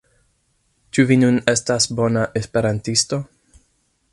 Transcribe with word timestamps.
Ĉu 0.97 1.03
vi 1.11 1.17
nun 1.23 1.37
estas 1.53 1.87
bona 1.99 2.25
Esperantisto? 2.41 3.21